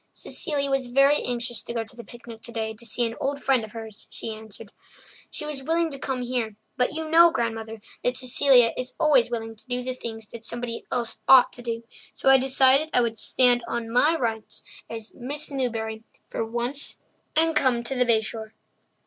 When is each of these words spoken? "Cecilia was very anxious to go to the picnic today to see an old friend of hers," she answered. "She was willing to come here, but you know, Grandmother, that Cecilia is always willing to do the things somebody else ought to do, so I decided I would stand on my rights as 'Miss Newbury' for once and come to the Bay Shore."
"Cecilia 0.13 0.71
was 0.71 0.87
very 0.87 1.21
anxious 1.21 1.61
to 1.61 1.75
go 1.75 1.83
to 1.83 1.95
the 1.95 2.03
picnic 2.03 2.41
today 2.41 2.73
to 2.73 2.87
see 2.87 3.05
an 3.05 3.13
old 3.21 3.39
friend 3.39 3.63
of 3.63 3.73
hers," 3.73 4.07
she 4.09 4.33
answered. 4.33 4.71
"She 5.29 5.45
was 5.45 5.61
willing 5.61 5.91
to 5.91 5.99
come 5.99 6.23
here, 6.23 6.55
but 6.75 6.91
you 6.91 7.07
know, 7.07 7.29
Grandmother, 7.29 7.79
that 8.03 8.17
Cecilia 8.17 8.73
is 8.75 8.95
always 8.99 9.29
willing 9.29 9.55
to 9.55 9.67
do 9.67 9.83
the 9.83 9.93
things 9.93 10.27
somebody 10.41 10.87
else 10.91 11.19
ought 11.27 11.53
to 11.53 11.61
do, 11.61 11.83
so 12.15 12.29
I 12.29 12.39
decided 12.39 12.89
I 12.95 13.01
would 13.01 13.19
stand 13.19 13.63
on 13.67 13.91
my 13.91 14.17
rights 14.17 14.63
as 14.89 15.13
'Miss 15.13 15.51
Newbury' 15.51 16.03
for 16.29 16.43
once 16.43 16.99
and 17.35 17.55
come 17.55 17.83
to 17.83 17.93
the 17.93 18.03
Bay 18.03 18.21
Shore." 18.21 18.55